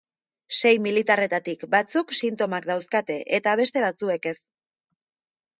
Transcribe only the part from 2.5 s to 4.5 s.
dauzkate eta beste batzuek ez.